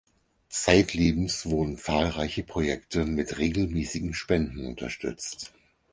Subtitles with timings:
[0.49, 5.53] Zeitlebens wurden zahlreiche Projekte mit regelmäßigen Spenden unterstützt.